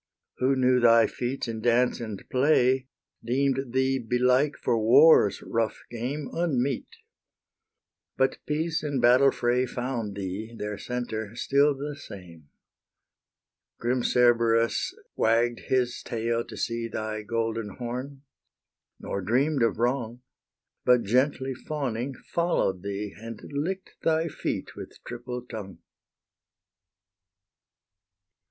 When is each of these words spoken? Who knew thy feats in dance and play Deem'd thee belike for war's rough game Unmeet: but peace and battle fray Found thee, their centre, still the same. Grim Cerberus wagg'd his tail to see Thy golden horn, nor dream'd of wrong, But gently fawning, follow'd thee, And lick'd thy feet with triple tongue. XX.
Who 0.39 0.55
knew 0.55 0.79
thy 0.79 1.05
feats 1.05 1.47
in 1.47 1.61
dance 1.61 1.99
and 1.99 2.27
play 2.31 2.87
Deem'd 3.23 3.71
thee 3.71 3.99
belike 3.99 4.55
for 4.57 4.75
war's 4.75 5.43
rough 5.43 5.77
game 5.91 6.27
Unmeet: 6.33 6.87
but 8.17 8.39
peace 8.47 8.81
and 8.81 8.99
battle 8.99 9.29
fray 9.29 9.67
Found 9.67 10.15
thee, 10.15 10.55
their 10.57 10.79
centre, 10.79 11.35
still 11.35 11.75
the 11.77 11.95
same. 11.95 12.49
Grim 13.77 14.01
Cerberus 14.01 14.91
wagg'd 15.15 15.59
his 15.67 16.01
tail 16.01 16.43
to 16.45 16.57
see 16.57 16.87
Thy 16.87 17.21
golden 17.21 17.75
horn, 17.77 18.23
nor 18.99 19.21
dream'd 19.21 19.61
of 19.61 19.77
wrong, 19.77 20.23
But 20.83 21.03
gently 21.03 21.53
fawning, 21.53 22.15
follow'd 22.15 22.81
thee, 22.81 23.13
And 23.19 23.39
lick'd 23.53 23.91
thy 24.01 24.29
feet 24.29 24.75
with 24.75 24.97
triple 25.05 25.43
tongue. 25.43 25.75
XX. 25.77 25.79